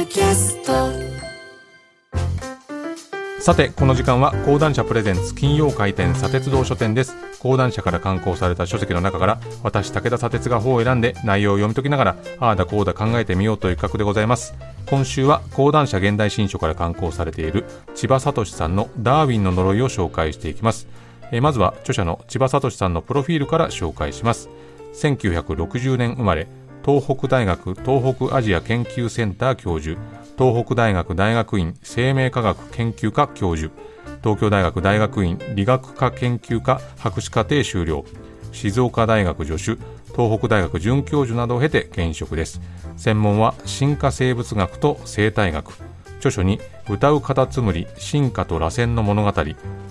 [0.00, 0.72] ドキャスト。
[3.38, 7.14] さてこの時間は講談社プレゼンツ金曜回転砂鉄道書店です。
[7.38, 14.54] 講談社から刊行された書籍の中から私武田砂鉄が本を選んで内容を読み解きながらああだこうだ考えてみようという企画でございます。
[14.88, 20.88] 今週は講談社現代新書から刊行されている千葉聡さんのダーウィンの呪いを紹介していきます。
[21.30, 24.48] えまずは著者の千葉聡さんのプロフィールから紹介します。
[24.94, 26.48] 1960年生まれ
[26.84, 29.98] 東北大学東北アジア研究センター教授
[30.38, 33.72] 東北大学大学院生命科学研究科教授
[34.22, 38.04] 東京大学大学院理学科研究科博士課程修了
[38.52, 39.80] 静岡大学助手
[40.14, 42.60] 東北大学准教授などを経て現職です。
[42.96, 45.72] 専門は進化生物学と生態学。
[46.18, 49.32] 著書に歌うカタツムリ進化と螺旋の物語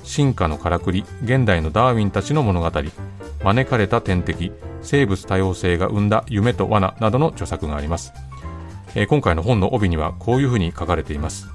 [0.04, 2.70] 進化のからくり現代のダーウィンたちの物語。
[3.43, 8.13] 招かれた天敵生物多様性が生んだ夢と罠などの著作があります、
[8.95, 11.48] えー今回の本の帯にはこういうふうに書かれています。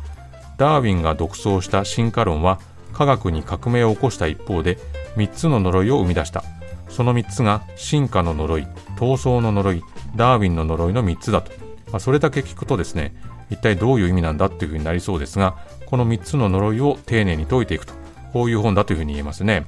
[0.57, 2.61] ダーウィンが独創した進化論は
[2.93, 4.79] 科学に革命を起こした一方で
[5.17, 6.45] 3つの呪いを生み出した。
[6.95, 9.83] その3つが進化の呪い闘争の呪い
[10.15, 11.51] ダーウィンの呪いの3つだと、
[11.91, 13.17] まあ、それだけ聞くとですね
[13.51, 17.95] 一体どういう意味なんだっていうふうになりそうですがこの3つの呪いを丁寧に解いていくと
[18.33, 19.67] こういう本だというふうに言えますね。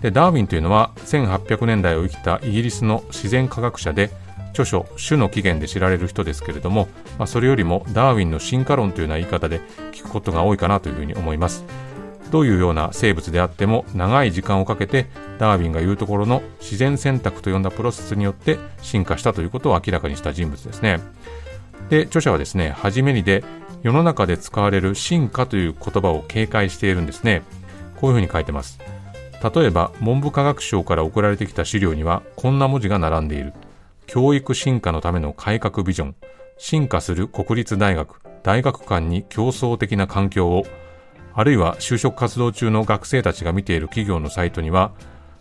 [0.00, 4.10] でダーウィンというのは1800年代を生きたイギリスの自然科学者で
[4.50, 9.60] 著書「種の起源」で知られる人ですけれども、まあ、それよりもダーウィンの進化論というような言い方で
[9.92, 11.64] 聞くことが多いかなというふうに思います。
[12.30, 15.06] どういうような生物であっても長い時間をかけて
[15.38, 21.00] ダーウィンが言うところの自然選択と呼んだプロセスによって進化したということを明らかにした人物ですね。
[21.88, 23.44] で著者はですね初めにで
[23.82, 27.42] 世の中で使われる進化という言葉を警戒しているんですね。
[27.96, 28.78] こういうふうに書いてます。
[29.42, 33.52] 例えば文部科学省から送られてきた資料にはこんな文字が並んでいる。
[34.06, 36.16] 教育進化のための改革ビジョン。
[36.58, 40.64] 進化する国立大学大学間に競争的な環境を
[41.32, 44.90] あるいは就職活動中の学生たちが見ている企業のサイトには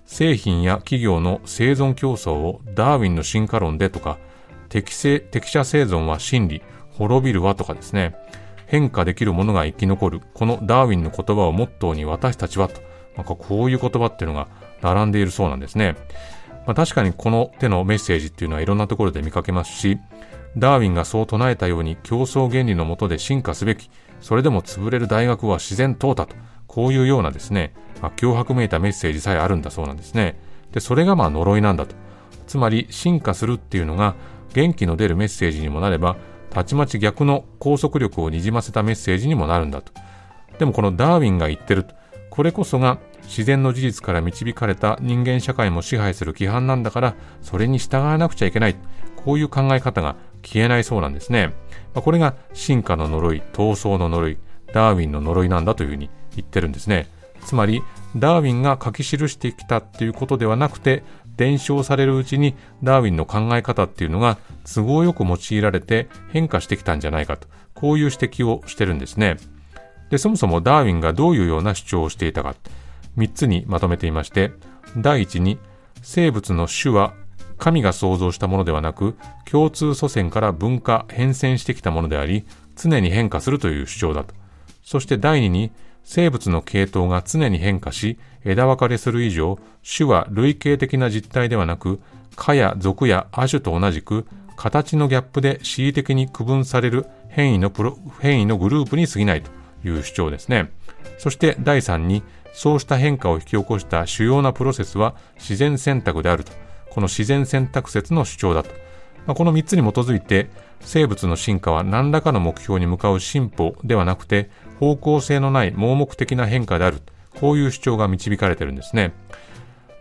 [0.05, 4.19] 製品や企業の生存競争をダーウィンの進化論でとか
[4.69, 6.61] 適正適者生存は真理
[6.91, 8.15] 滅びるはとかですね。
[8.65, 10.21] 変化できるものが生き残る。
[10.33, 12.81] このダーウィンの言葉をモットーに私たちはと。
[13.17, 14.47] なんかこういう言葉っていうのが
[14.81, 15.95] 並んでいるそうなんですね。
[16.65, 19.99] まあ、確かにこの手のメッセージっていうのはいろんなところで見かけますし、
[20.57, 23.89] ダーウィンがそう唱えたように競争原理のもとで進化すべき、
[24.21, 26.35] それでも潰れる大学は自然淘汰と、
[26.67, 30.39] こういうようなですね、まあ、脅迫めいたメッセージさえあるんだそうなんですね。
[30.71, 31.95] で、それがまあ呪いなんだと。
[32.47, 34.15] つまり進化するっていうのが
[34.53, 36.17] 元気の出るメッセージにもなれば、
[36.49, 39.91] たちまち逆の拘束力をにじませたメッセージにもなるんだと。
[40.59, 41.95] でもこのダーウィンが言ってると。
[42.37, 48.75] これこそが自然の事実から導かれた人間社会も支配する規範なんだから、それに従わなくちゃいけない。
[49.15, 51.47] こういう考え方が消えないそうなんですね。
[51.95, 54.37] まあ、これが進化の呪い、闘争の呪い、
[54.71, 57.07] ダーウィンの呪いなんだというふうに言ってるんですね。
[57.43, 57.81] つまり、
[58.15, 61.01] ダーウィンが書き記してきたっていうことではなくて、
[61.37, 62.53] 伝承されるうちに
[62.83, 64.37] ダーウィンの考え方っていうのが
[64.71, 69.37] 都合よく用いられて変化してきたんじゃないかと、こういう指摘をしてるんですね。
[70.09, 72.55] で、そもそもダーウィンがどういうような主張をしていたか、
[73.17, 74.51] 3つにまとめていまして、
[74.97, 75.59] 第一に、
[76.01, 77.13] 生物の種は
[77.57, 82.45] 神が創造したものではなく、共通祖先から文化、変遷してきたものであり、
[82.75, 84.33] 常に変化するという主張だと。
[84.83, 85.71] そして第二に、
[86.03, 91.99] 生物の系統が常に変化し、枝分かれする以上、種は類型的な実態ではなく、
[92.35, 94.25] 科や属や亜種と同じく、
[94.55, 99.51] 形のギャップで恣意的に区分される変異のプロ変異のグループに過ぎないと。
[99.83, 100.71] いう主張ですね。
[101.17, 102.23] そして第3に、
[102.53, 106.51] そうした変化を引き起こした主要なプロセスは自然選択であると。
[106.89, 108.71] この自然選択説の主張だと。
[109.27, 110.49] まあ、この3つに基づいて、
[110.79, 114.49] 生物の進化は何らかの目標に向かう進歩ではなくて、
[114.79, 117.01] 方向性のない盲目的な変化である。
[117.39, 119.13] こういう主張が導かれてるんですね。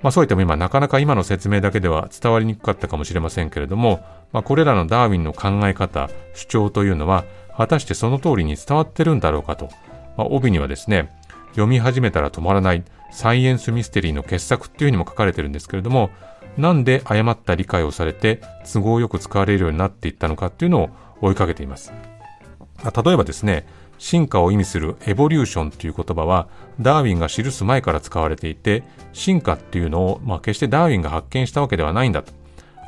[0.07, 7.25] まあそういっても今なかなか今の説明だけでは伝わりにくかったかもしれませんけれども、まあこれらのダーウィンの考え方、主張というのは
[7.57, 9.69] 果たしてその通りに伝わってるんだろうかと。
[10.17, 11.11] まあ、帯にはですね、
[11.55, 16.11] 読み始めたら止まらないサイエンスミステリーの傑作っていうふうにも書かれてるんですけれども、
[16.57, 18.41] なんで誤った理解をされて
[18.73, 21.93] 都合よく使われるようになっていったのかっていうのを追いかけています。
[22.85, 23.67] 例えばですね、
[23.99, 26.49] 進化を意味するエボリューションという言葉は
[26.81, 28.83] ダーウィンが記す前から使われていて、
[29.13, 32.33] 進化っていうのを、まあ、決してダーウィンが発見したわけではないんだと。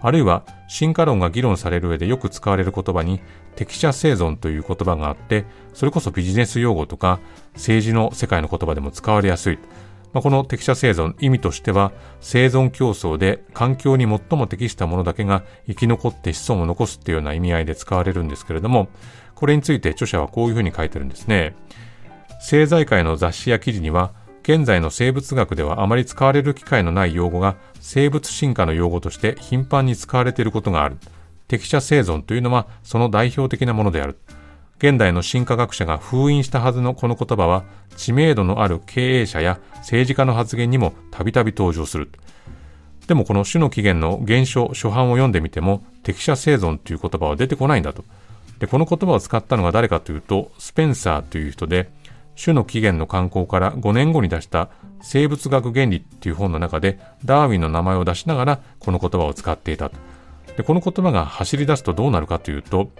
[0.00, 3.20] あるいは進化論が議論される上でよく使われる言葉に
[3.56, 5.44] 適者生存という言葉があって、
[5.74, 7.18] それこそビジネス用語とか
[7.54, 9.58] 政治の世界の言葉でも使われやすい。
[10.12, 18.88] まあ、この適者生存、意味としては、生存競争で環境に最も適したものだけが生き残って子孫を残すっていうような意味合いで使われるんですけれども、
[19.34, 21.54] これについて著者はこういうふうに書いてるんですね。
[22.38, 24.12] 政財界の雑誌や記事には、
[24.42, 30.96] 現在の生物学ではあまり使われる機会のない用語が生物進化の用語として頻繁に使われていることがある。
[31.48, 34.18] 適者生存というのはその代表的なものである。
[34.78, 37.64] 現代の進化学者が封印したはずのこの言葉は
[37.96, 42.10] 知名度のある経営者や政治家の発言にもたびたび登場する。
[43.08, 48.04] でもこの種の起源の原書、初版を読んでみても適者生存という言葉は出てこないんだと。
[48.60, 51.90] で、この言葉を使ったのが誰かというと、スペンサーという人で、
[52.40, 54.68] 種の起源の観光から5年後に出した
[55.00, 59.96] 生物学原理っていう本の中でダーウィンの名前を出しながらこの言葉を使っていたと。
[60.56, 62.90] で、この言葉が走り出すとどうなるかというと、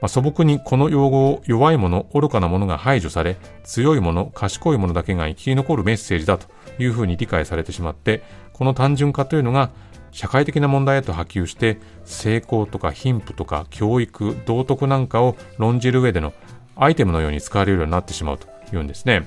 [0.00, 6.46] まあ、素朴にこの用語を弱いもの、愚かなものが排除され、強いもの、賢いものだけが生き残るメッセージだと
[6.78, 9.70] いうふうに理解されてしまって、この単純化というのが
[10.10, 16.32] 社会的な問題へと波及して、成功とか貧富とか教育、道徳なんかを論じる上での
[16.76, 19.26] アイテムのように使われるようになってしまうというんですね。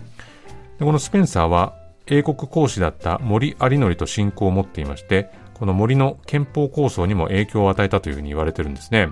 [0.79, 1.75] でこのスペンサーは
[2.07, 9.09] 英国公使だった森有則と信仰を持っていまして、この森の憲法構想にも影響を与えたというふうに言われてるんですね。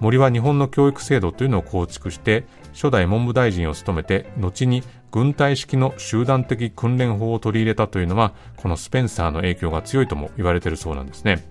[0.00, 11.48] 森は日本の教育制度というのを構築して初代文部大臣を務めて後に軍隊式の集団的訓練法を取り入れたというのはこのスペンサーの影響が強いとも言われているそうなんですね。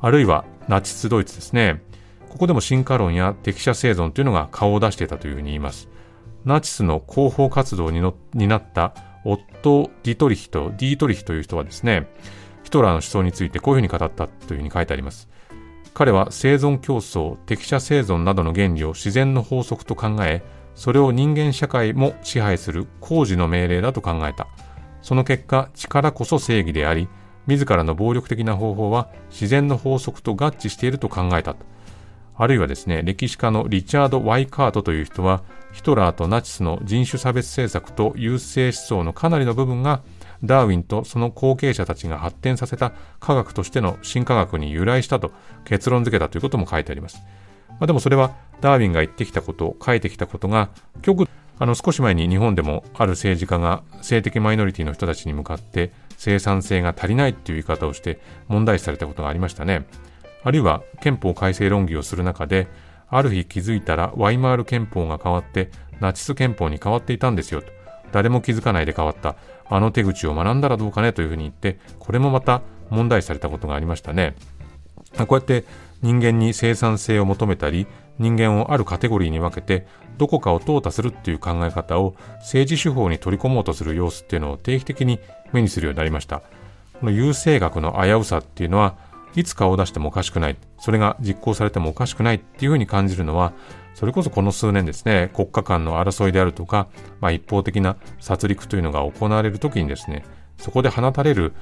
[0.00, 1.82] あるいはナチスドイツですね。
[2.28, 5.88] ここでも進化論や適者生存というのが顔を出していたというふうに言います。
[6.44, 8.94] ナチスの広報活動にのになった
[9.24, 12.08] オット・ディトリヒとディートリヒという人はですね
[12.62, 15.28] ヒトラーの思想についてこういうふうに語ったというふうに書いてあります。
[15.96, 20.42] 彼は生存競争、適者生存などの原理を自然の法則と考え、
[20.74, 24.46] それを人間社会も支配する工事の命令だと考えた。
[25.00, 27.08] その結果、力こそ正義であり、
[27.46, 31.56] 自らの暴力的な方法は自然の法則と合致していると考えた。
[32.36, 40.02] あるいはですね、歴史家のリチャード・ワイカートという人は、ヒトラーとナチスの人種差別政策と優勢思想のかなりの部分が
[40.44, 45.32] ダーウィンとその後継者たちが発展させた科学としての新科学に由来したと
[45.64, 47.18] 結論付けたということも書いてあります。
[47.68, 50.70] まあ、でもそれはダーウィンが言ってきたこと、書いてきたことが、
[51.02, 51.28] 極
[51.58, 59.86] あの少し前に日本でもある政治家が性的マイノリティの人たちに向かって生産性が足りないっていう言い方をして問題視されたことがありましたね。
[60.44, 62.68] あるいは憲法改正論議をする中で、
[63.08, 67.68] ある日気づいたらワイマール憲法が変わってナチス憲法に変わっていたんですよと。
[68.12, 69.36] 誰も気づかないで変わった。
[69.68, 74.34] あの手口を学んだらどうかねというふうに言って、これもまた問題視されたことがありましたね。
[75.16, 75.64] こうやって
[76.02, 77.86] 人間に生産性を求めたり、
[78.18, 79.86] 人間をあるカテゴリーに分けて、
[80.18, 85.20] どこかを淘汰するっていう考え方を政治手法に取り込もうとする様子っていうのを定期的に
[85.52, 86.42] 目にするようになりました。
[87.00, 88.96] この優勢学の危うさっていうのは、
[89.34, 90.56] いつ顔を出してもおかしくない。
[90.78, 93.52] それが実行されてもおかしくないっていうふうに感じるのは、
[93.96, 96.86] それこそこの数年ですね、国家間の争いであるとか、
[97.22, 100.22] まあ、一方的な殺戮というのが行われるときにですね、
[100.58, 101.54] そこで放たれる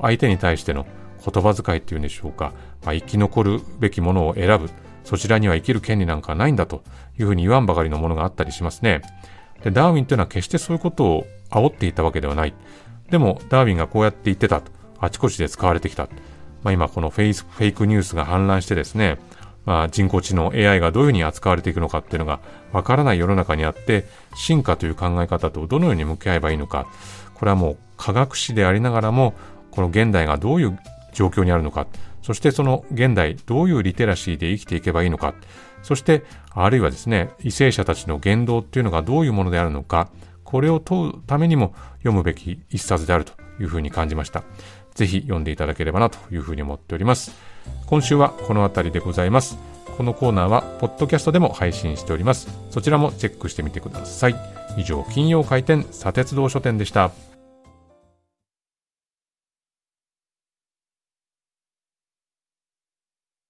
[0.00, 0.86] 相手に対しての
[1.22, 2.54] 言葉遣いっていうんでしょうか、
[2.86, 4.70] まあ、生き残るべきものを選ぶ、
[5.04, 6.82] そちらには生きる権利なんかないんだと
[7.18, 9.02] いうふうに言わんばかりのものがあったりしますね。
[9.62, 12.54] でダーウィンというのは決してそういうことを煽っていたわけではない。
[13.10, 16.08] でも、ダーウィンがこうやって言ってたと、あちこちで使われてきた。
[16.62, 19.18] まあ、今このフェイスフェイクニュースが氾濫してですね、
[19.64, 22.40] まあ、人工知能 AI がどういうふうに扱われていくのかっていうのが
[22.72, 26.86] わからない世の中にあって進化という考え方とどのように向き合えばいいのか。
[27.34, 29.34] これはもう科学史でありながらも
[29.70, 30.78] この現代がどういう
[31.12, 31.86] 状況にあるのか。
[32.22, 35.34] そしてその現代どういうリテラシーで生きていけばいいのか。
[35.82, 40.08] そしてあるいはですね為政者たちの言動っていうのがどういうものであるのか。
[40.44, 44.44] これを問うためにも読むべき一冊であるというふうに感じました。
[44.94, 47.53] ぜひ読んでいただければなというふうに思っております。
[47.86, 49.58] 今週はこの辺りでございます。
[49.96, 52.48] このコーナーは、ポッドキャストでも配信しております。
[52.70, 54.36] そちらもチェックしてみてください。
[54.76, 57.12] 以上、金曜開店、砂鉄道書店でした。